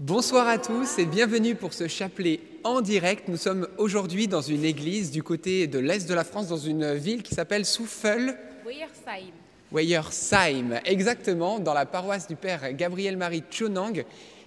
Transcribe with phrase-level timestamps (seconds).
[0.00, 3.28] Bonsoir à tous et bienvenue pour ce chapelet en direct.
[3.28, 6.94] Nous sommes aujourd'hui dans une église du côté de l'est de la France, dans une
[6.94, 8.36] ville qui s'appelle Souffel.
[8.66, 9.30] Weyersheim.
[9.70, 14.04] Weyersheim, exactement, dans la paroisse du Père Gabriel-Marie Chonang,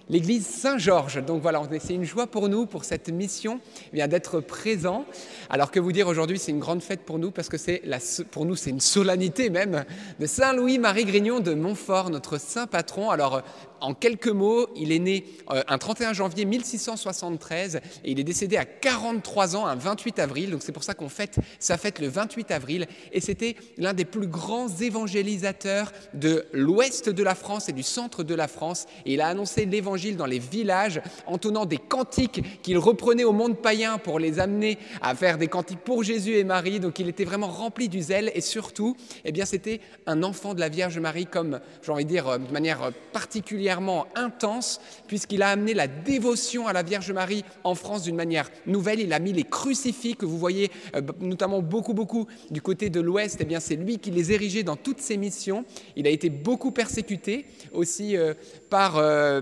[0.09, 1.23] l'église Saint-Georges.
[1.23, 3.59] Donc voilà, c'est une joie pour nous, pour cette mission,
[3.91, 5.05] eh bien d'être présent.
[5.49, 7.99] Alors que vous dire aujourd'hui, c'est une grande fête pour nous parce que c'est la,
[8.31, 9.85] pour nous, c'est une solennité même
[10.19, 13.09] de Saint Louis-Marie Grignon de Montfort, notre saint patron.
[13.09, 13.43] Alors
[13.81, 18.57] en quelques mots, il est né euh, un 31 janvier 1673 et il est décédé
[18.57, 20.51] à 43 ans, un 28 avril.
[20.51, 22.87] Donc c'est pour ça qu'on fête sa fête le 28 avril.
[23.11, 28.23] Et c'était l'un des plus grands évangélisateurs de l'ouest de la France et du centre
[28.23, 28.85] de la France.
[29.05, 33.57] Et il a annoncé l'évangile dans les villages, entonnant des cantiques qu'il reprenait au monde
[33.57, 36.79] païen pour les amener à faire des cantiques pour Jésus et Marie.
[36.79, 40.59] Donc il était vraiment rempli du zèle et surtout, eh bien c'était un enfant de
[40.59, 43.66] la Vierge Marie, comme j'ai envie de dire euh, de manière particulière
[44.15, 48.99] intense, puisqu'il a amené la dévotion à la Vierge Marie en France d'une manière nouvelle.
[48.99, 52.99] Il a mis les crucifix que vous voyez euh, notamment beaucoup, beaucoup du côté de
[52.99, 53.37] l'Ouest.
[53.39, 55.65] Eh bien, c'est lui qui les érigeait dans toutes ses missions.
[55.95, 58.33] Il a été beaucoup persécuté aussi euh,
[58.69, 59.41] par, euh,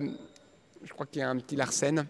[0.83, 2.05] je crois qu'il y a un petit Larsen.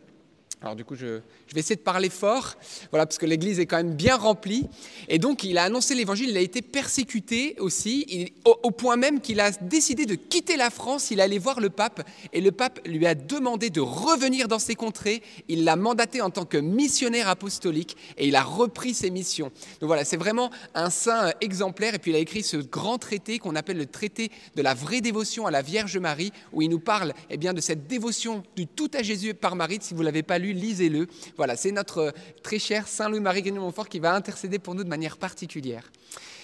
[0.65, 1.19] Alors du coup, je,
[1.53, 2.55] vais essayer de parler fort,
[2.89, 4.65] voilà, parce que l'église est quand même bien remplie.
[5.09, 9.39] Et donc, il a annoncé l'évangile, il a été persécuté aussi, au, point même qu'il
[9.41, 12.01] a décidé de quitter la France, il allait voir le pape,
[12.33, 15.21] et le pape lui a demandé de revenir dans ses contrées.
[15.47, 19.51] Il l'a mandaté en tant que missionnaire apostolique, et il a repris ses missions.
[19.81, 23.37] Donc voilà, c'est vraiment un saint exemplaire, et puis il a écrit ce grand traité
[23.37, 26.79] qu'on appelle le traité de la vraie dévotion à la Vierge Marie, où il nous
[26.79, 29.77] parle eh bien, de cette dévotion du tout à Jésus par Marie.
[29.79, 31.07] Si vous ne l'avez pas lu, lisez-le.
[31.37, 32.11] Voilà, c'est notre euh,
[32.43, 35.91] très cher Saint Louis-Marie Grignon-Montfort qui va intercéder pour nous de manière particulière.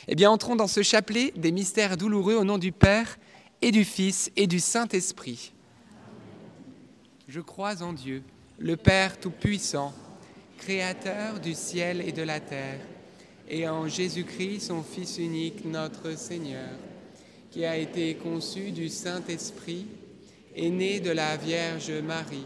[0.08, 3.18] Eh bien, entrons dans ce chapelet des mystères douloureux au nom du Père
[3.62, 5.54] et du Fils et du Saint-Esprit.
[7.28, 8.24] Je crois en Dieu,
[8.60, 9.94] le Père Tout-Puissant,
[10.58, 12.80] Créateur du ciel et de la terre,
[13.50, 16.70] et en Jésus-Christ, son Fils unique, notre Seigneur,
[17.52, 19.88] qui a été conçu du Saint-Esprit,
[20.56, 22.46] et né de la Vierge Marie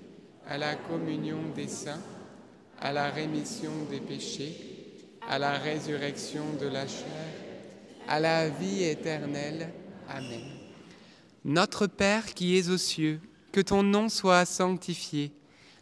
[0.51, 2.01] à la communion des saints,
[2.81, 4.53] à la rémission des péchés,
[5.29, 7.29] à la résurrection de la chair,
[8.05, 9.69] à la vie éternelle.
[10.09, 10.41] Amen.
[11.45, 13.21] Notre Père qui es aux cieux,
[13.53, 15.31] que ton nom soit sanctifié,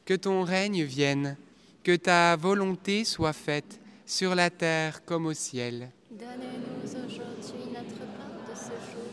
[0.06, 1.36] que ton règne vienne,
[1.84, 5.90] que ta volonté soit faite sur la terre comme au ciel.
[6.12, 9.10] Donne-nous aujourd'hui notre pain de ce jour.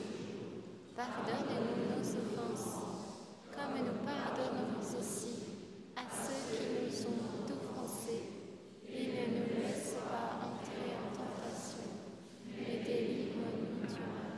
[0.94, 2.82] Pardonne-nous nos offenses,
[3.52, 5.32] comme nous pardonnons aussi
[5.96, 8.24] à ceux qui nous ont offensés.
[8.88, 11.88] Et ne nous laisse pas entrer en tentation,
[12.48, 14.32] mais délivre-nous du mal.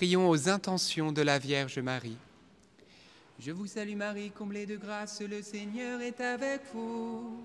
[0.00, 2.16] Prions aux intentions de la Vierge Marie.
[3.38, 7.38] Je vous salue Marie, comblée de grâce, le Seigneur est avec vous.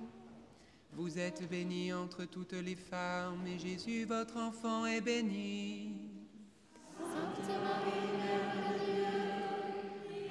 [0.93, 5.97] Vous êtes bénie entre toutes les femmes, et Jésus, votre enfant, est béni.
[6.97, 9.15] Sainte Marie, Mère de Dieu,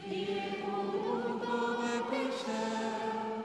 [0.06, 3.44] priez pour nous pauvres pécheurs,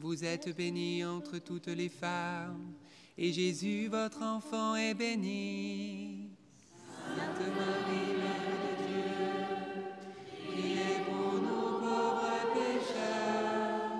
[0.00, 2.72] Vous êtes bénie entre toutes les femmes,
[3.16, 6.28] et Jésus, votre enfant, est béni.
[7.16, 9.10] Sainte Marie, Mère de Dieu,
[10.46, 13.90] priez pour nous pauvres pécheurs,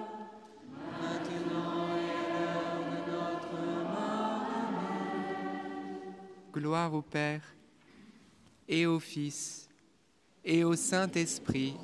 [1.03, 4.47] maintenant et à l'heure de notre mort.
[4.69, 6.15] Amen.
[6.53, 7.43] Gloire au Père,
[8.69, 9.69] et au Fils,
[10.45, 11.75] et au Saint-Esprit.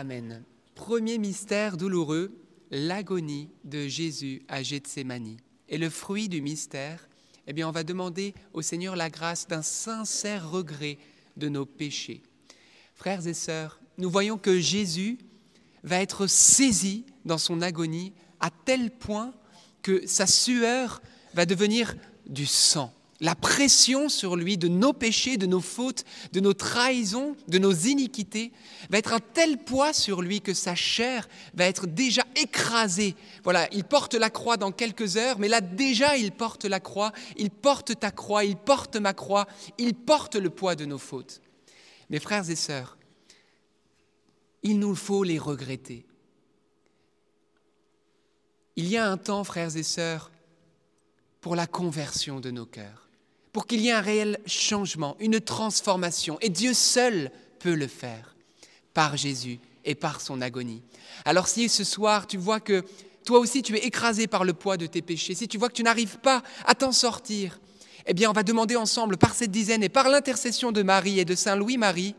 [0.00, 0.42] Amen.
[0.76, 2.32] Premier mystère douloureux,
[2.70, 5.36] l'agonie de Jésus à Gethsémanie.
[5.68, 7.06] Et le fruit du mystère,
[7.46, 10.96] eh bien, on va demander au Seigneur la grâce d'un sincère regret
[11.36, 12.22] de nos péchés.
[12.94, 15.18] Frères et sœurs, nous voyons que Jésus
[15.82, 19.34] va être saisi dans son agonie à tel point
[19.82, 21.02] que sa sueur
[21.34, 21.94] va devenir
[22.26, 22.94] du sang.
[23.20, 27.72] La pression sur lui de nos péchés, de nos fautes, de nos trahisons, de nos
[27.72, 28.50] iniquités
[28.88, 33.14] va être un tel poids sur lui que sa chair va être déjà écrasée.
[33.44, 37.12] Voilà, il porte la croix dans quelques heures, mais là déjà il porte la croix,
[37.36, 39.46] il porte ta croix, il porte ma croix,
[39.76, 41.42] il porte le poids de nos fautes.
[42.08, 42.96] Mes frères et sœurs,
[44.62, 46.06] il nous faut les regretter.
[48.76, 50.30] Il y a un temps, frères et sœurs,
[51.42, 53.09] pour la conversion de nos cœurs,
[53.52, 56.38] pour qu'il y ait un réel changement, une transformation.
[56.40, 58.34] Et Dieu seul peut le faire,
[58.94, 60.82] par Jésus et par son agonie.
[61.24, 62.84] Alors si ce soir tu vois que
[63.24, 65.74] toi aussi tu es écrasé par le poids de tes péchés, si tu vois que
[65.74, 67.60] tu n'arrives pas à t'en sortir,
[68.06, 71.24] eh bien on va demander ensemble, par cette dizaine et par l'intercession de Marie et
[71.24, 72.14] de Saint Louis-Marie,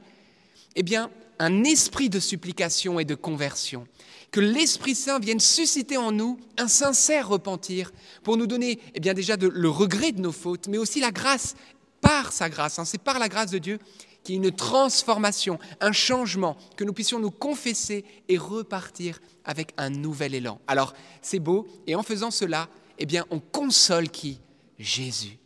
[0.75, 1.09] eh bien
[1.41, 3.87] un esprit de supplication et de conversion
[4.29, 7.91] que l'Esprit Saint vienne susciter en nous un sincère repentir
[8.23, 11.55] pour nous donner eh bien déjà le regret de nos fautes, mais aussi la grâce
[11.99, 12.79] par sa grâce.
[12.79, 12.85] Hein.
[12.85, 13.79] c'est par la grâce de Dieu
[14.23, 19.73] qu'il y ait une transformation, un changement, que nous puissions nous confesser et repartir avec
[19.77, 20.61] un nouvel élan.
[20.67, 20.93] Alors
[21.23, 24.39] c'est beau, et en faisant cela, eh bien on console qui?
[24.77, 25.39] Jésus.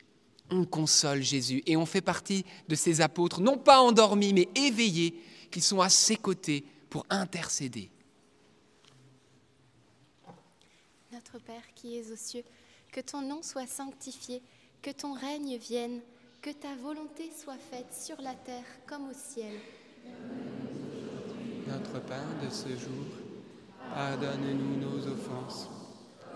[0.51, 5.15] On console Jésus et on fait partie de ces apôtres, non pas endormis, mais éveillés,
[5.55, 7.89] qui sont à ses côtés pour intercéder.
[11.13, 12.43] Notre Père qui es aux cieux,
[12.91, 14.41] que ton nom soit sanctifié,
[14.81, 16.01] que ton règne vienne,
[16.41, 19.57] que ta volonté soit faite sur la terre comme au ciel.
[21.69, 23.05] Notre pain de ce jour,
[23.93, 25.69] pardonne-nous nos offenses,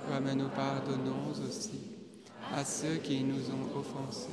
[0.08, 1.82] comme nous pardonnons aussi
[2.54, 4.30] à ceux qui nous ont offensés.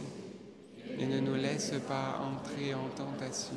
[0.97, 3.57] Et ne nous laisse pas entrer en tentation,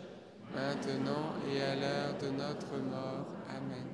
[0.53, 3.27] maintenant et à l'heure de notre mort.
[3.49, 3.87] Amen.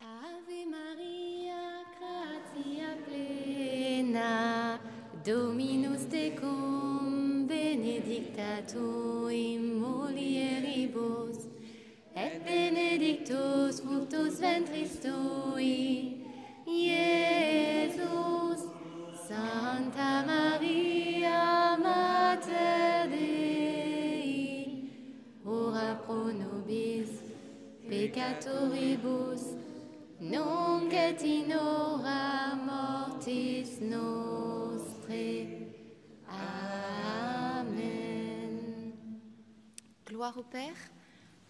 [0.00, 4.78] Ave Maria, gratia plena,
[5.24, 11.48] Dominus tecum, benedicta tu in mulieribus,
[12.14, 16.24] et benedictus fructus ventris tui,
[16.66, 18.14] Iesus.
[19.28, 20.43] Santa Maria,
[28.14, 29.42] peccatoribus,
[30.20, 35.48] nunc et in hora mortis nostrae.
[36.28, 37.72] Amen.
[40.06, 40.76] Gloire au Père,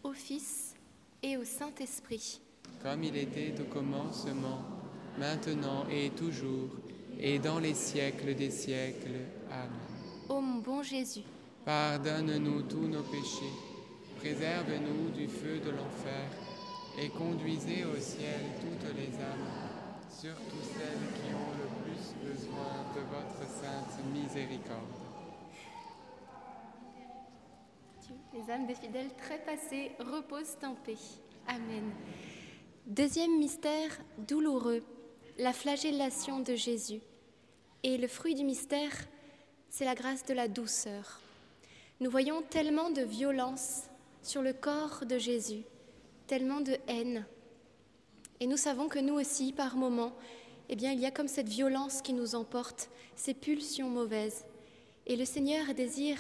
[0.02, 0.75] au Fils
[1.23, 2.40] et au Saint-Esprit.
[2.83, 4.62] Comme il était au commencement,
[5.18, 6.71] maintenant et toujours,
[7.21, 9.21] et dans les siècles des siècles.
[9.50, 9.71] Amen.
[10.28, 11.25] Ô mon bon Jésus,
[11.66, 13.52] Pardonne-nous tous nos péchés,
[14.18, 16.43] préserve-nous du feu de l'enfer,
[16.98, 19.50] et conduisez au ciel toutes les âmes,
[20.10, 25.04] surtout celles qui ont le plus besoin de votre sainte miséricorde.
[28.34, 30.98] les âmes des fidèles trépassés reposent en paix.
[31.46, 31.90] Amen.
[32.86, 34.82] Deuxième mystère douloureux,
[35.38, 37.00] la flagellation de Jésus.
[37.82, 38.92] Et le fruit du mystère,
[39.70, 41.20] c'est la grâce de la douceur.
[42.00, 43.84] Nous voyons tellement de violence
[44.22, 45.62] sur le corps de Jésus,
[46.26, 47.26] tellement de haine.
[48.40, 50.12] Et nous savons que nous aussi, par moments,
[50.69, 54.45] eh bien, il y a comme cette violence qui nous emporte, ces pulsions mauvaises.
[55.07, 56.19] Et le Seigneur désire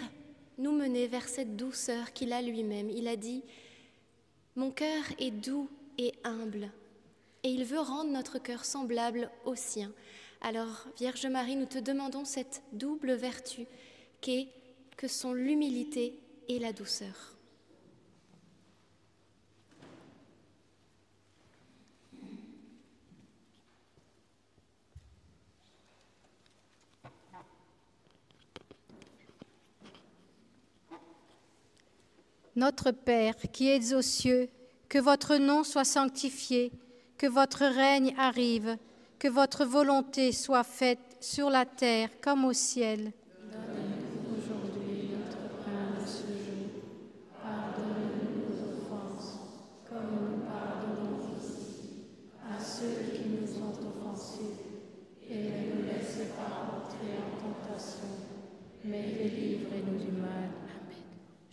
[0.58, 2.90] nous mener vers cette douceur qu'il a lui-même.
[2.90, 3.42] Il a dit,
[4.56, 5.68] Mon cœur est doux
[5.98, 6.70] et humble,
[7.42, 9.92] et il veut rendre notre cœur semblable au sien.
[10.40, 13.66] Alors, Vierge Marie, nous te demandons cette double vertu
[14.20, 14.48] qu'est,
[14.96, 16.18] que sont l'humilité
[16.48, 17.33] et la douceur.
[32.56, 34.48] Notre Père qui es aux cieux,
[34.88, 36.70] que votre nom soit sanctifié,
[37.18, 38.76] que votre règne arrive,
[39.18, 43.12] que votre volonté soit faite sur la terre comme au ciel.
[44.30, 46.70] Aujourd'hui, notre pain de ce jour,
[47.42, 49.40] pardonne-nous nos offenses,
[49.88, 52.06] comme nous pardonnons aussi
[52.48, 54.54] à ceux qui nous ont offensés,
[55.28, 58.14] et ne nous laisse pas entrer en tentation,
[58.84, 59.53] mais mal.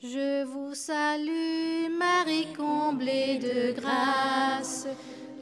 [0.00, 4.86] Je vous salue Marie, comblée de grâce.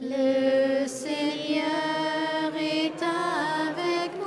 [0.01, 1.63] Le Seigneur
[2.59, 4.26] est avec vous.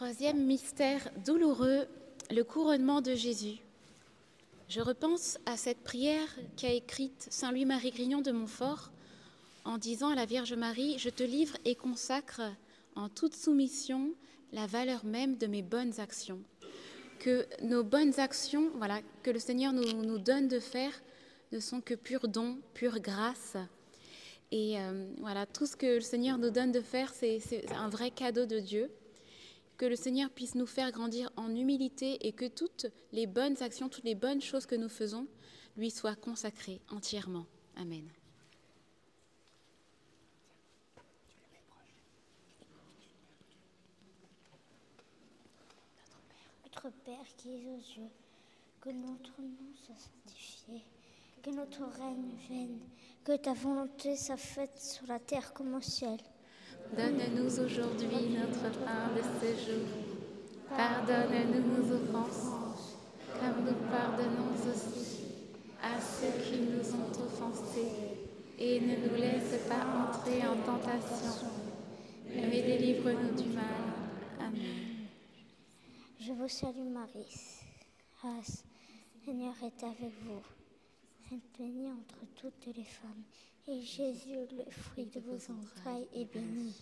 [0.00, 1.86] Troisième mystère douloureux,
[2.30, 3.58] le couronnement de Jésus.
[4.70, 8.92] Je repense à cette prière qu'a écrite Saint Louis-Marie Grignon de Montfort
[9.66, 12.40] en disant à la Vierge Marie, je te livre et consacre
[12.96, 14.14] en toute soumission
[14.52, 16.40] la valeur même de mes bonnes actions.
[17.18, 20.94] Que nos bonnes actions, voilà, que le Seigneur nous, donne de faire,
[21.52, 23.58] ne sont que pur don, pure grâce.
[24.50, 28.10] Et euh, voilà, tout ce que le Seigneur nous donne de faire, c'est un vrai
[28.10, 28.90] cadeau de Dieu.
[29.80, 33.88] Que le Seigneur puisse nous faire grandir en humilité et que toutes les bonnes actions,
[33.88, 35.26] toutes les bonnes choses que nous faisons
[35.74, 37.46] lui soient consacrées entièrement.
[37.76, 38.06] Amen.
[46.64, 48.10] Notre Père qui es aux cieux,
[48.82, 50.84] que notre nom soit sanctifié,
[51.42, 52.80] que notre règne vienne,
[53.24, 56.18] que ta volonté soit faite sur la terre comme au ciel.
[56.96, 59.86] Donne-nous aujourd'hui notre pain de ce jour.
[60.68, 62.96] Pardonne-nous nos offenses,
[63.38, 65.20] comme nous pardonnons aussi
[65.80, 67.92] à ceux qui nous ont offensés.
[68.58, 71.48] Et ne nous laisse pas entrer en tentation,
[72.28, 73.64] mais délivre-nous du mal.
[74.38, 75.06] Amen.
[76.18, 77.62] Je vous salue Marie,
[78.18, 78.64] grâce,
[79.24, 80.42] Seigneur est avec vous.
[81.30, 83.22] Vous êtes bénie entre toutes les femmes,
[83.68, 86.74] et Jésus, le fruit de vos entrailles, est béni.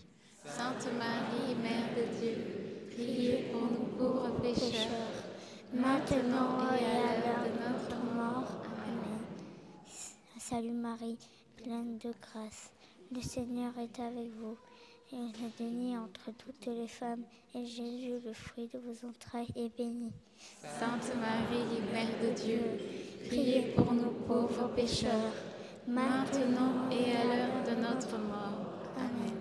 [0.45, 5.23] Sainte Marie, Mère de Dieu, priez pour nous pauvres pécheurs,
[5.73, 8.61] maintenant et à l'heure de notre mort.
[8.85, 9.19] Amen.
[10.39, 11.17] Salut Marie,
[11.57, 12.71] pleine de grâce,
[13.11, 14.57] le Seigneur est avec vous.
[15.11, 17.23] Et vous êtes bénie entre toutes les femmes,
[17.55, 20.11] et Jésus, le fruit de vos entrailles, est béni.
[20.61, 22.61] Sainte Marie, Mère de Dieu,
[23.27, 25.33] priez pour nous pauvres pécheurs,
[25.89, 28.73] maintenant et à l'heure de notre mort.
[28.95, 29.35] Amen.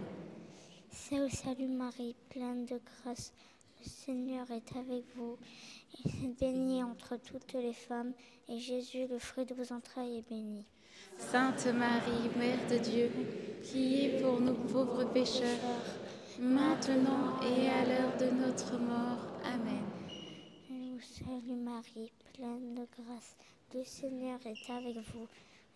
[0.90, 3.32] Salut, salut Marie, pleine de grâce,
[3.80, 5.36] le Seigneur est avec vous.
[6.04, 8.12] Vous êtes bénie entre toutes les femmes,
[8.48, 10.64] et Jésus, le fruit de vos entrailles, est béni.
[11.18, 13.10] Sainte Marie, Mère de Dieu,
[13.62, 15.58] priez pour nous pauvres pécheurs,
[16.40, 19.26] maintenant et à l'heure de notre mort.
[19.44, 19.84] Amen.
[21.00, 23.36] Salue Marie, pleine de grâce,
[23.74, 25.28] le Seigneur est avec vous.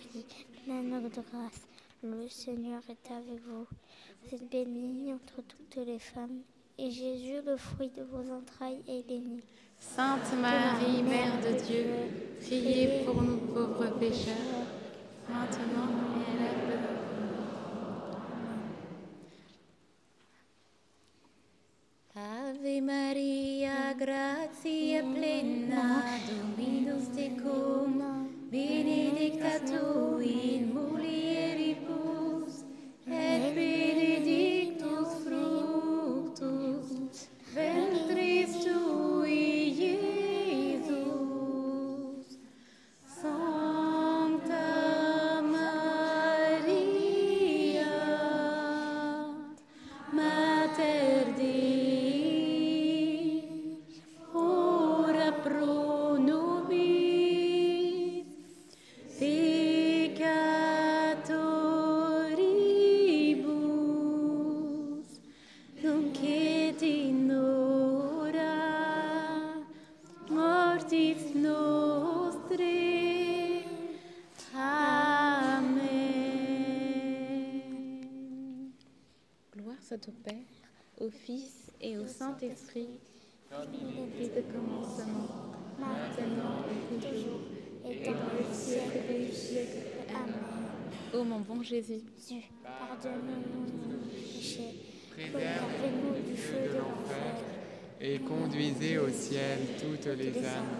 [0.00, 0.24] Marie,
[0.64, 1.66] pleine de grâce,
[2.02, 3.66] le Seigneur est avec vous.
[4.22, 6.40] Vous êtes bénie entre toutes les femmes,
[6.78, 9.42] et Jésus, le fruit de vos entrailles, est béni.
[9.78, 11.86] Sainte Marie, Mère de Dieu,
[12.40, 14.66] priez pour nous pauvres pécheurs,
[15.28, 18.24] maintenant et à l'heure de notre mort.
[22.16, 32.54] Ave Maria, gratia plena, Dominus tecum, benedicta tu in mulieribus,
[33.06, 34.09] et benedictus
[80.30, 82.88] Père, au Fils et au Saint-Esprit,
[83.50, 87.40] comme il était au commencement, maintenant et toujours,
[87.84, 89.78] Et dans le siècle des siècles.
[90.10, 90.34] Amen.
[91.14, 92.02] ô mon bon Jésus.
[92.62, 94.76] Pardonne-nous nos péchés,
[95.10, 97.34] préservez-nous du feu de l'enfer.
[98.00, 100.76] et conduisez au ciel toutes les âmes,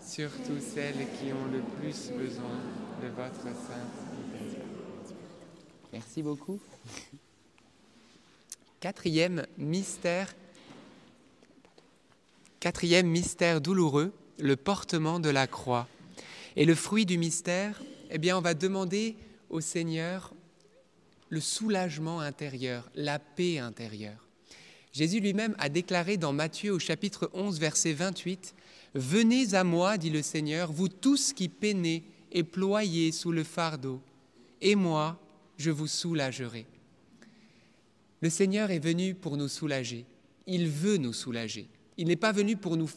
[0.00, 2.60] surtout celles qui ont le plus besoin
[3.02, 3.96] de votre sainte
[4.32, 5.16] miséricorde.
[5.92, 6.60] Merci beaucoup.
[8.86, 10.32] Quatrième mystère.
[12.60, 15.88] Quatrième mystère douloureux, le portement de la croix.
[16.54, 19.16] Et le fruit du mystère, eh bien, on va demander
[19.50, 20.32] au Seigneur
[21.30, 24.24] le soulagement intérieur, la paix intérieure.
[24.92, 28.54] Jésus lui-même a déclaré dans Matthieu au chapitre 11, verset 28,
[28.94, 34.00] Venez à moi, dit le Seigneur, vous tous qui peinez et ployez sous le fardeau,
[34.60, 35.18] et moi,
[35.58, 36.66] je vous soulagerai.
[38.20, 40.06] Le Seigneur est venu pour nous soulager.
[40.46, 41.68] Il veut nous soulager.
[41.98, 42.88] Il n'est pas venu pour nous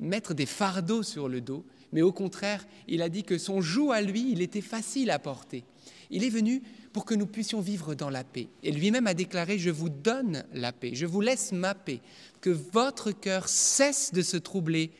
[0.00, 3.92] mettre des fardeaux sur le dos, mais au contraire, il a dit que son joug
[3.92, 5.64] à lui, il était facile à porter.
[6.10, 8.48] Il est venu pour que nous puissions vivre dans la paix.
[8.62, 12.00] Et lui-même a déclaré, je vous donne la paix, je vous laisse ma paix,
[12.40, 14.90] que votre cœur cesse de se troubler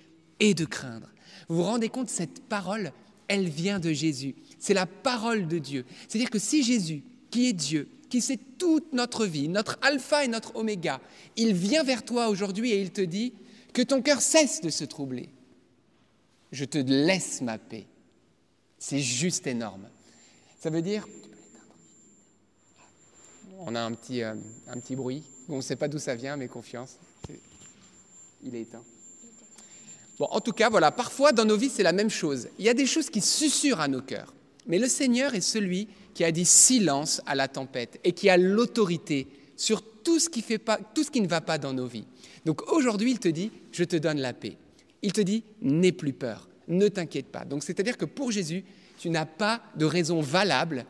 [0.40, 1.08] et de craindre.
[1.48, 2.92] Vous vous rendez compte, cette parole,
[3.26, 4.34] elle vient de Jésus.
[4.58, 5.84] C'est la parole de Dieu.
[6.08, 10.28] C'est-à-dire que si Jésus, qui est Dieu, qui sait toute notre vie, notre alpha et
[10.28, 11.00] notre oméga,
[11.36, 13.34] il vient vers toi aujourd'hui et il te dit
[13.72, 15.28] que ton cœur cesse de se troubler.
[16.52, 17.86] Je te laisse ma paix.
[18.78, 19.88] C'est juste énorme.
[20.60, 21.06] Ça veut dire,
[23.58, 24.34] on a un petit, euh,
[24.68, 25.22] un petit bruit.
[25.48, 26.96] On ne sait pas d'où ça vient, mais confiance.
[28.42, 28.84] Il est éteint.
[30.18, 32.48] Bon, en tout cas, voilà, parfois dans nos vies, c'est la même chose.
[32.58, 34.32] Il y a des choses qui susurrent à nos cœurs.
[34.68, 38.36] Mais le Seigneur est celui qui a dit silence à la tempête et qui a
[38.36, 39.26] l'autorité
[39.56, 42.06] sur tout ce qui, ne va pas dans nos vies.
[42.44, 44.56] Donc aujourd'hui, il te dit, je te donne la paix.
[45.02, 47.44] Il te dit, n'aie plus peur, ne t'inquiète pas.
[47.44, 48.64] Donc c'est-à-dire que pour Jésus,
[48.98, 50.86] tu n'as pas de raison valable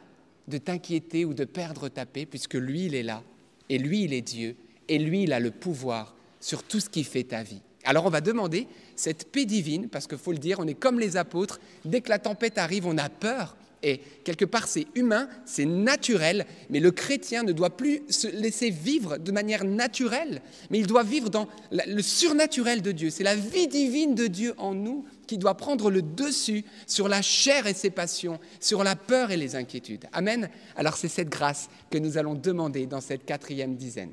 [0.49, 3.23] de t'inquiéter ou de perdre ta paix, puisque lui, il est là,
[3.69, 4.57] et lui, il est Dieu,
[4.89, 7.61] et lui, il a le pouvoir sur tout ce qui fait ta vie.
[7.85, 10.99] Alors on va demander cette paix divine, parce qu'il faut le dire, on est comme
[10.99, 15.29] les apôtres, dès que la tempête arrive, on a peur, et quelque part, c'est humain,
[15.45, 20.79] c'est naturel, mais le chrétien ne doit plus se laisser vivre de manière naturelle, mais
[20.79, 23.11] il doit vivre dans le surnaturel de Dieu.
[23.11, 27.23] C'est la vie divine de Dieu en nous qui doit prendre le dessus sur la
[27.23, 30.07] chair et ses passions, sur la peur et les inquiétudes.
[30.13, 30.49] Amen.
[30.77, 34.13] Alors c'est cette grâce que nous allons demander dans cette quatrième dizaine.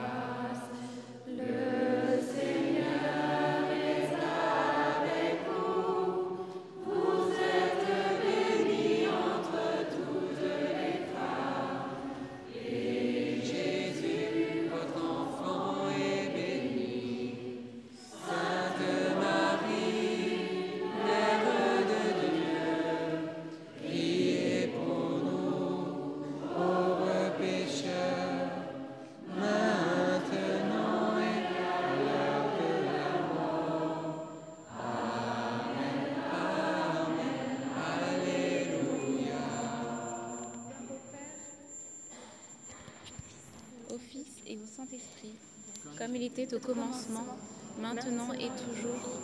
[46.41, 47.37] était au commencement,
[47.79, 49.21] maintenant et toujours,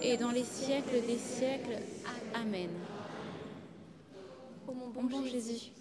[0.00, 1.78] et dans les siècles des siècles.
[2.32, 2.70] Amen.
[4.68, 5.72] Ô mon Bon bon Jésus.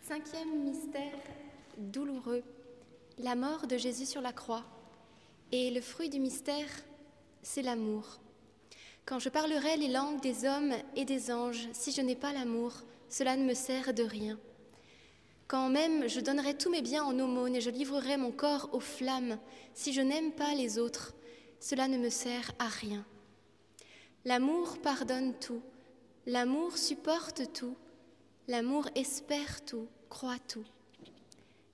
[0.00, 1.18] Cinquième mystère
[1.78, 2.42] douloureux,
[3.18, 4.64] la mort de Jésus sur la croix.
[5.50, 6.68] Et le fruit du mystère,
[7.42, 8.20] c'est l'amour.
[9.04, 12.72] Quand je parlerai les langues des hommes et des anges, si je n'ai pas l'amour,
[13.08, 14.38] cela ne me sert de rien.
[15.48, 18.80] Quand même je donnerai tous mes biens en aumône et je livrerai mon corps aux
[18.80, 19.38] flammes,
[19.74, 21.14] si je n'aime pas les autres,
[21.60, 23.04] cela ne me sert à rien.
[24.24, 25.60] L'amour pardonne tout,
[26.26, 27.76] l'amour supporte tout,
[28.48, 30.64] l'amour espère tout, croit tout.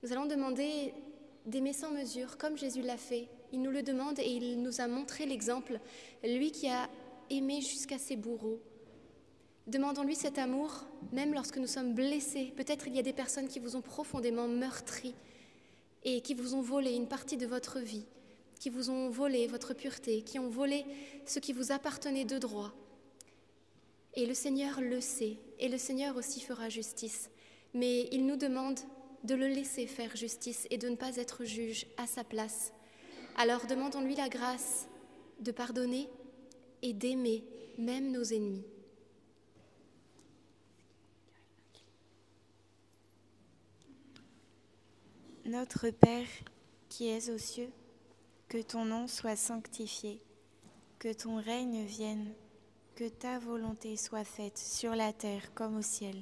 [0.01, 0.93] Nous allons demander
[1.49, 3.27] d'aimer sans mesure, comme Jésus l'a fait.
[3.51, 5.79] Il nous le demande et il nous a montré l'exemple,
[6.23, 6.89] lui qui a
[7.29, 8.59] aimé jusqu'à ses bourreaux.
[9.67, 12.53] Demandons-lui cet amour, même lorsque nous sommes blessés.
[12.55, 15.13] Peut-être il y a des personnes qui vous ont profondément meurtri
[16.03, 18.05] et qui vous ont volé une partie de votre vie,
[18.59, 20.85] qui vous ont volé votre pureté, qui ont volé
[21.25, 22.73] ce qui vous appartenait de droit.
[24.15, 27.29] Et le Seigneur le sait, et le Seigneur aussi fera justice.
[27.73, 28.79] Mais il nous demande
[29.23, 32.73] de le laisser faire justice et de ne pas être juge à sa place.
[33.37, 34.87] Alors demandons-lui la grâce
[35.39, 36.09] de pardonner
[36.81, 37.43] et d'aimer
[37.77, 38.65] même nos ennemis.
[45.45, 46.27] Notre Père
[46.89, 47.71] qui es aux cieux,
[48.49, 50.21] que ton nom soit sanctifié,
[50.97, 52.33] que ton règne vienne,
[52.95, 56.21] que ta volonté soit faite sur la terre comme au ciel.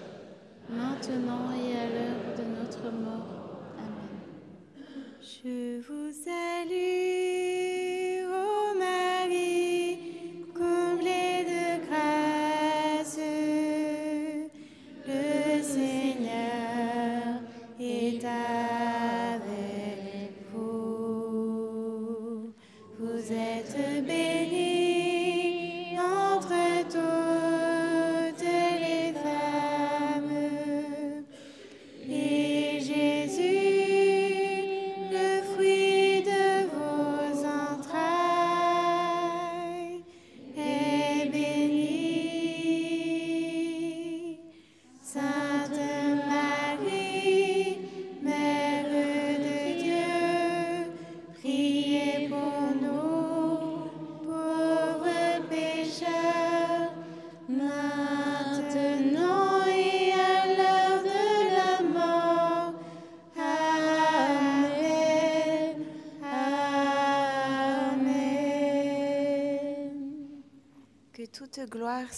[0.71, 3.61] maintenant et à l'heure de notre mort.
[3.77, 4.21] Amen.
[5.21, 7.80] Je vous salue,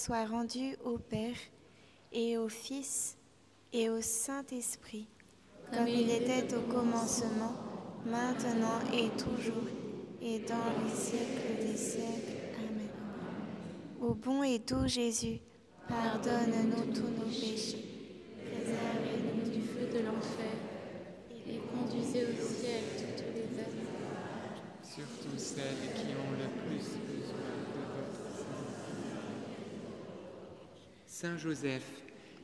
[0.04, 1.38] soit rendue au Père
[2.12, 3.16] et au Fils
[3.72, 5.08] et au Saint-Esprit,
[5.72, 7.54] comme il était au commencement,
[8.06, 9.64] maintenant et toujours,
[10.22, 12.38] et dans les siècles des siècles.
[12.58, 12.90] Amen.
[14.02, 15.40] Au bon et doux Jésus,
[15.88, 17.86] pardonne-nous tous nos péchés,
[18.44, 20.52] préservez-nous du feu de l'enfer
[21.48, 23.88] et conduisez au ciel toutes les âmes.
[24.84, 28.34] Surtout celles qui ont le plus besoin de votre
[31.24, 31.86] Saint Joseph,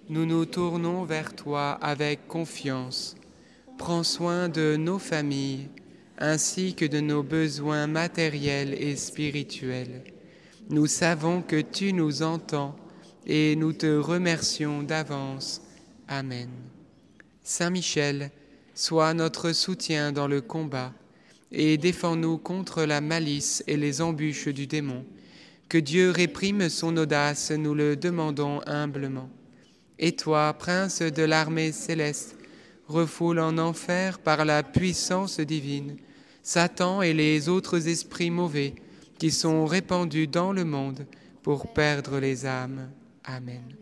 [0.07, 3.17] nous nous tournons vers toi avec confiance.
[3.77, 5.67] Prends soin de nos familles
[6.17, 10.05] ainsi que de nos besoins matériels et spirituels.
[10.69, 12.73] Nous savons que tu nous entends
[13.27, 15.61] et nous te remercions d'avance.
[16.07, 16.47] Amen.
[17.43, 18.31] Saint Michel,
[18.75, 20.93] sois notre soutien dans le combat
[21.51, 25.03] et défends-nous contre la malice et les embûches du démon.
[25.69, 29.29] Que Dieu réprime son audace, nous le demandons humblement.
[29.99, 32.35] Et toi, prince de l'armée céleste,
[32.87, 35.97] refoule en enfer par la puissance divine
[36.41, 38.73] Satan et les autres esprits mauvais
[39.19, 41.05] qui sont répandus dans le monde
[41.43, 42.89] pour perdre les âmes.
[43.23, 43.75] Amen.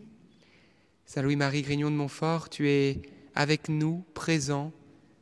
[1.06, 3.00] Saint Louis-Marie Grignon de Montfort, tu es
[3.34, 4.72] avec nous, présent,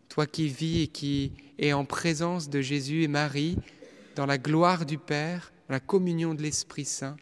[0.08, 3.56] toi qui vis et qui es en présence de Jésus et Marie,
[4.16, 7.16] dans la gloire du Père, la communion de l'Esprit Saint,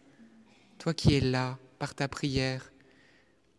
[0.77, 2.71] toi qui es là par ta prière,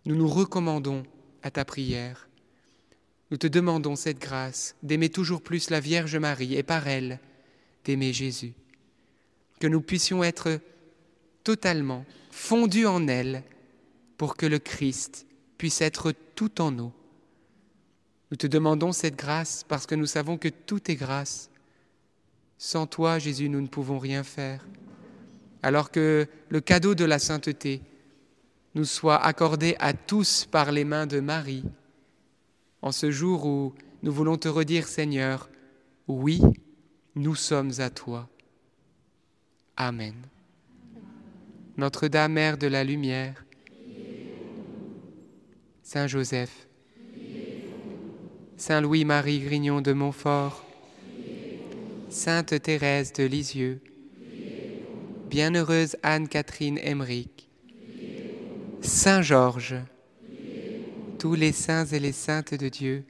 [0.05, 1.03] nous nous recommandons
[1.43, 2.29] à ta prière.
[3.31, 7.19] Nous te demandons cette grâce d'aimer toujours plus la Vierge Marie et par elle
[7.85, 8.55] d'aimer Jésus.
[9.61, 10.61] Que nous puissions être
[11.43, 13.43] totalement fondus en elle
[14.17, 15.27] pour que le Christ
[15.59, 16.93] puisse être tout en nous.
[18.31, 21.51] Nous te demandons cette grâce parce que nous savons que tout est grâce.
[22.59, 24.67] Sans toi, Jésus, nous ne pouvons rien faire.
[25.63, 27.83] Alors que le cadeau de la sainteté
[28.75, 31.65] nous soit accordé à tous par les mains de Marie,
[32.83, 35.49] en ce jour où nous voulons te redire, Seigneur,
[36.09, 36.43] oui,
[37.15, 38.29] nous sommes à toi.
[39.77, 40.15] Amen.
[41.79, 43.45] Notre-Dame, Mère de la Lumière,
[45.83, 46.69] Saint Joseph,
[48.57, 50.66] Saint Louis-Marie Grignon de Montfort,
[52.17, 53.79] Sainte Thérèse de Lisieux,
[55.29, 57.51] Bienheureuse Anne-Catherine Emmerich,
[58.81, 59.77] Saint Georges,
[61.19, 63.05] tous les saints et les saintes de Dieu,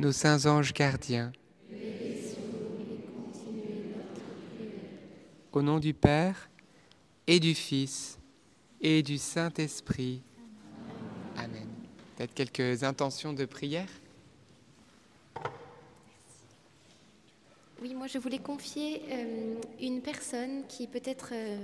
[0.00, 1.30] nos saints anges gardiens.
[5.52, 6.50] Au nom du Père
[7.28, 8.18] et du Fils
[8.80, 10.20] et du Saint-Esprit.
[11.36, 11.68] Amen.
[12.16, 13.88] Peut-être quelques intentions de prière
[17.82, 21.58] Oui, moi je voulais confier euh, une personne qui peut-être euh,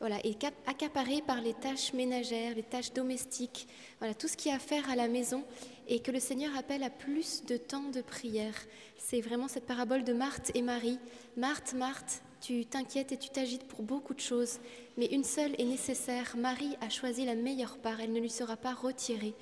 [0.00, 3.66] voilà, est cap- accaparée par les tâches ménagères, les tâches domestiques,
[3.98, 5.44] voilà, tout ce qui a à faire à la maison
[5.88, 8.52] et que le Seigneur appelle à plus de temps de prière.
[8.98, 10.98] C'est vraiment cette parabole de Marthe et Marie.
[11.38, 14.58] Marthe, Marthe, tu t'inquiètes et tu t'agites pour beaucoup de choses,
[14.98, 16.36] mais une seule est nécessaire.
[16.36, 19.32] Marie a choisi la meilleure part, elle ne lui sera pas retirée.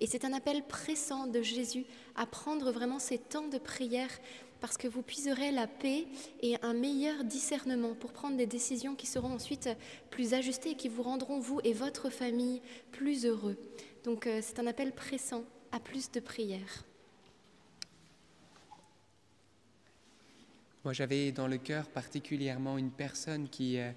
[0.00, 1.86] Et c'est un appel pressant de Jésus
[2.16, 4.10] à prendre vraiment ces temps de prière
[4.64, 6.06] parce que vous puiserez la paix
[6.40, 9.68] et un meilleur discernement pour prendre des décisions qui seront ensuite
[10.08, 13.58] plus ajustées et qui vous rendront, vous et votre famille, plus heureux.
[14.04, 16.86] Donc euh, c'est un appel pressant à plus de prières.
[20.82, 23.90] Moi, j'avais dans le cœur particulièrement une personne qui, euh,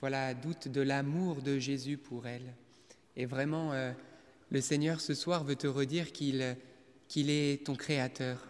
[0.00, 2.54] voilà, doute de l'amour de Jésus pour elle.
[3.14, 3.92] Et vraiment, euh,
[4.50, 6.56] le Seigneur ce soir veut te redire qu'il
[7.06, 8.48] qu'il est ton créateur.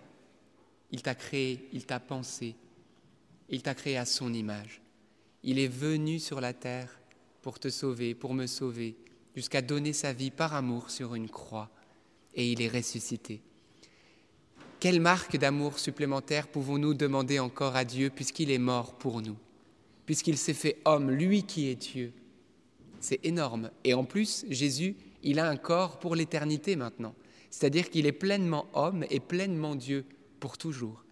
[0.91, 2.55] Il t'a créé, il t'a pensé,
[3.49, 4.81] il t'a créé à son image.
[5.43, 6.99] Il est venu sur la terre
[7.43, 8.97] pour te sauver, pour me sauver,
[9.35, 11.71] jusqu'à donner sa vie par amour sur une croix,
[12.35, 13.41] et il est ressuscité.
[14.81, 19.37] Quelle marque d'amour supplémentaire pouvons-nous demander encore à Dieu puisqu'il est mort pour nous,
[20.07, 22.13] puisqu'il s'est fait homme, lui qui est Dieu?
[23.01, 23.71] C'est énorme.
[23.85, 27.15] Et en plus, Jésus, il a un corps pour l'éternité maintenant.
[27.51, 30.05] C'est-à-dire qu'il est pleinement homme et pleinement Dieu
[30.39, 31.05] pour toujours.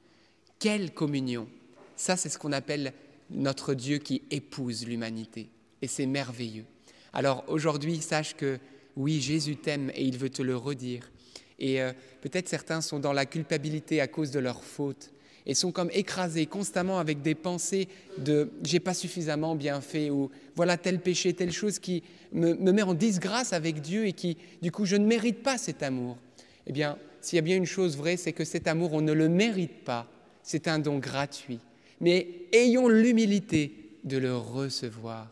[0.59, 1.49] Quelle communion
[1.97, 2.93] Ça, c'est ce qu'on appelle
[3.31, 5.49] notre Dieu qui épouse l'humanité.
[5.83, 6.64] Et c'est merveilleux.
[7.12, 8.59] Alors aujourd'hui, sache que
[8.97, 11.11] oui, Jésus t'aime et il veut te le redire.
[11.59, 15.11] Et euh, peut-être certains sont dans la culpabilité à cause de leurs fautes
[15.47, 20.31] et sont comme écrasés constamment avec des pensées de j'ai pas suffisamment bien fait ou
[20.57, 22.03] voilà tel péché, telle chose qui
[22.33, 25.57] me, me, met en disgrâce avec Dieu et qui du coup je ne mérite pas
[25.57, 26.18] cet amour.
[26.66, 29.12] Eh bien, s'il y a bien une chose vraie, c'est que cet amour, on ne
[29.12, 30.09] le mérite pas,
[30.43, 31.61] c'est un don gratuit.
[32.01, 33.73] Mais ayons l'humilité
[34.05, 35.29] de le recevoir.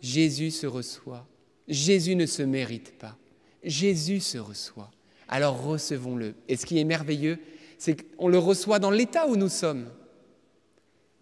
[0.00, 1.26] Jésus se reçoit.
[1.68, 3.16] Jésus ne se mérite pas.
[3.62, 4.90] Jésus se reçoit
[5.30, 6.34] alors recevons-le.
[6.48, 7.38] Et ce qui est merveilleux,
[7.78, 9.88] c'est qu'on le reçoit dans l'état où nous sommes.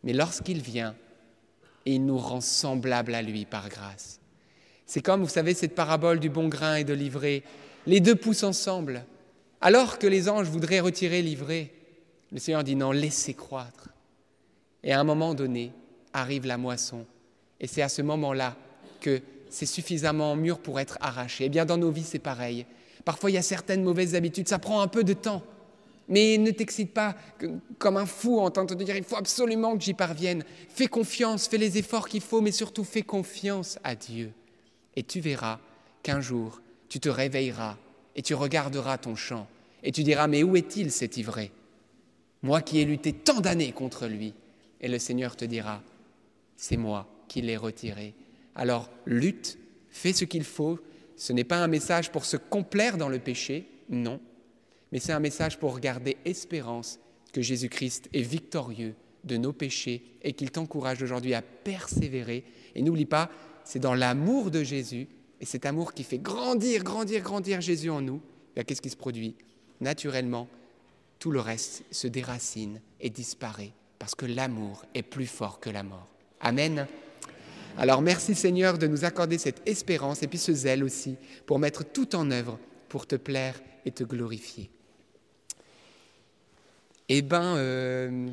[0.03, 0.97] Mais lorsqu'il vient,
[1.85, 4.19] il nous rend semblables à lui par grâce.
[4.87, 7.43] C'est comme, vous savez, cette parabole du bon grain et de l'ivraie.
[7.87, 9.05] Les deux poussent ensemble.
[9.61, 11.71] Alors que les anges voudraient retirer l'ivraie,
[12.31, 13.89] le Seigneur dit non, laissez croître.
[14.83, 15.73] Et à un moment donné,
[16.13, 17.05] arrive la moisson.
[17.61, 18.57] Et c'est à ce moment-là
[19.01, 21.47] que c'est suffisamment mûr pour être arraché.
[21.47, 22.67] Eh bien, dans nos vies, c'est pareil.
[23.05, 25.43] Parfois, il y a certaines mauvaises habitudes, ça prend un peu de temps.
[26.09, 27.17] Mais ne t'excite pas
[27.79, 30.43] comme un fou en tentant de dire il faut absolument que j'y parvienne.
[30.69, 34.33] Fais confiance, fais les efforts qu'il faut, mais surtout fais confiance à Dieu.
[34.97, 35.59] Et tu verras
[36.03, 37.77] qu'un jour, tu te réveilleras
[38.17, 39.47] et tu regarderas ton champ
[39.83, 41.51] et tu diras mais où est-il cet ivraie
[42.43, 44.35] Moi qui ai lutté tant d'années contre lui.
[44.81, 45.83] Et le Seigneur te dira
[46.57, 48.15] c'est moi qui l'ai retiré.
[48.55, 49.59] Alors lutte,
[49.91, 50.79] fais ce qu'il faut,
[51.17, 54.21] ce n'est pas un message pour se complaire dans le péché, non,
[54.93, 56.99] mais c'est un message pour garder espérance
[57.33, 58.95] que Jésus-Christ est victorieux
[59.25, 62.45] de nos péchés et qu'il t'encourage aujourd'hui à persévérer.
[62.75, 63.31] Et n'oublie pas,
[63.65, 65.09] c'est dans l'amour de Jésus,
[65.41, 68.21] et cet amour qui fait grandir, grandir, grandir Jésus en nous,
[68.57, 69.37] eh qu'est-ce qui se produit?
[69.81, 70.49] Naturellement,
[71.19, 75.83] tout le reste se déracine et disparaît, parce que l'amour est plus fort que la
[75.83, 76.09] mort.
[76.41, 76.87] Amen.
[77.77, 81.17] Alors merci Seigneur de nous accorder cette espérance et puis ce zèle aussi
[81.47, 82.59] pour mettre tout en œuvre
[82.89, 84.71] pour te plaire et te glorifier.
[87.09, 88.29] Eh bien, euh,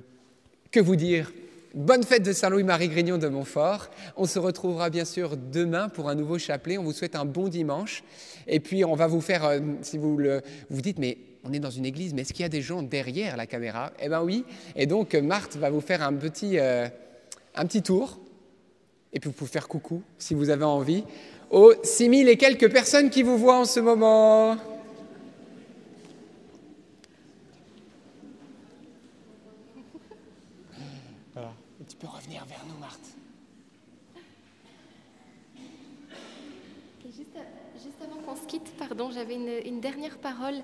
[0.72, 1.32] que vous dire?
[1.76, 3.92] Bonne fête de Saint-Louis-Marie Grignon de Montfort.
[4.16, 6.78] On se retrouvera bien sûr demain pour un nouveau chapelet.
[6.78, 8.04] On vous souhaite un bon dimanche.
[8.48, 11.60] Et puis on va vous faire, euh, si vous le, vous dites, mais on est
[11.60, 13.92] dans une église, mais est-ce qu'il y a des gens derrière la caméra?
[14.00, 14.46] Eh bien oui.
[14.76, 16.88] Et donc Marthe va vous faire un petit, euh,
[17.56, 18.20] un petit tour
[19.16, 21.04] et puis vous pouvez faire coucou si vous avez envie
[21.50, 24.58] aux 6000 et quelques personnes qui vous voient en ce moment.
[31.34, 31.54] Voilà.
[31.88, 33.00] tu peux revenir vers nous, Marthe.
[37.06, 37.38] Juste,
[37.76, 40.56] juste, avant qu'on se quitte, pardon, j'avais une, dernière parole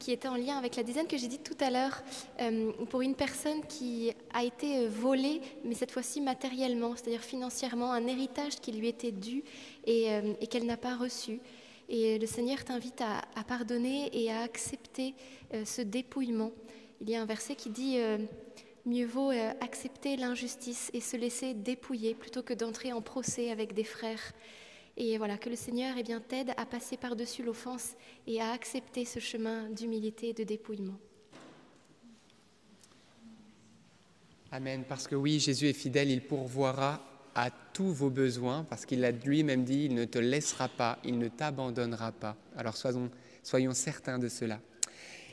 [0.00, 2.02] qui était en lien avec la dizaine que j'ai dit tout à l'heure,
[2.40, 7.92] euh, pour une personne qui a été euh, volée, mais cette fois-ci matériellement, c'est-à-dire financièrement,
[7.92, 9.44] un héritage qui lui était dû
[9.84, 11.38] et, euh, qu'elle n'a pas reçu.
[11.88, 15.14] Et le Seigneur t'invite à, pardonner et à accepter
[15.64, 16.50] ce dépouillement.
[17.00, 17.98] Il y a un verset qui dit
[18.86, 19.30] Mieux vaut
[19.60, 24.32] accepter l'injustice et se laisser dépouiller plutôt que d'entrer en procès avec des frères.
[24.96, 27.94] Et voilà, que le Seigneur eh bien, t'aide à passer par-dessus l'offense
[28.26, 30.98] et à accepter ce chemin d'humilité et de dépouillement.
[34.52, 34.84] Amen.
[34.88, 37.02] Parce que oui, Jésus est fidèle, il pourvoira
[37.34, 41.18] à tous vos besoins, parce qu'il a lui-même dit, il ne te laissera pas, il
[41.18, 42.34] ne t'abandonnera pas.
[42.56, 43.10] Alors soyons,
[43.42, 44.58] soyons certains de cela.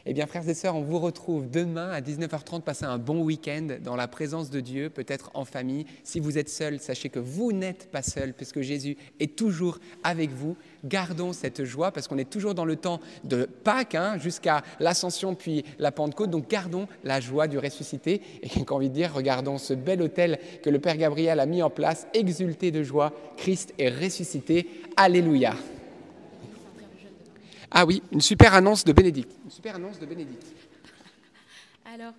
[0.06, 2.62] Eh bien, frères et sœurs, on vous retrouve demain à 19h30.
[2.62, 5.86] Passez un bon week-end dans la présence de Dieu, peut-être en famille.
[6.04, 10.32] Si vous êtes seul, sachez que vous n'êtes pas seul, puisque Jésus est toujours avec
[10.32, 10.58] vous.
[10.84, 15.36] Gardons cette joie, parce qu'on est toujours dans le temps de Pâques, hein, jusqu'à l'ascension
[15.36, 16.30] puis la Pentecôte.
[16.30, 18.22] Donc, gardons la joie du ressuscité.
[18.42, 21.64] Et j'ai envie de dire, regardons ce bel hôtel que le Père Gabriel a mis
[21.64, 23.14] en place, exulté de joie.
[23.38, 24.68] Christ est ressuscité.
[24.98, 25.56] Alléluia.
[27.74, 29.36] Ah oui, une super annonce de Bénédicte.
[29.44, 30.46] Une super annonce de Bénédicte.
[31.94, 32.14] Alors,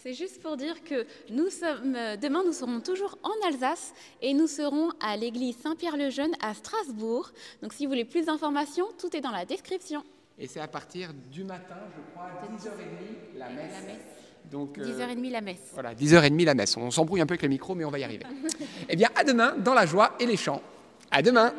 [0.00, 3.92] c'est juste pour dire que nous sommes, euh, demain, nous serons toujours en Alsace
[4.22, 7.32] et nous serons à l'église Saint-Pierre-le-Jeune à Strasbourg.
[7.60, 10.04] Donc, si vous voulez plus d'informations, tout est dans la description.
[10.38, 13.72] Et c'est à partir du matin, je crois, 10h30, la messe.
[13.72, 14.00] La messe.
[14.48, 15.70] Donc, euh, 10h30 la messe.
[15.72, 16.76] Voilà, 10h30 la messe.
[16.76, 18.24] On s'embrouille un peu avec le micro, mais on va y arriver.
[18.88, 20.62] eh bien, à demain dans la joie et les chants.
[21.10, 21.52] À demain.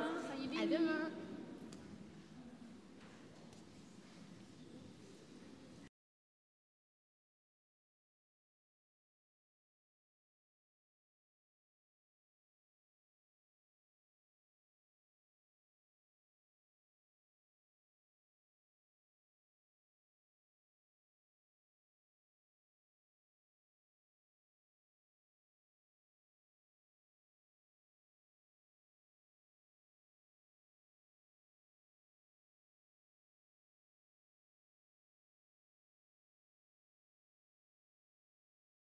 [0.59, 0.90] À demain.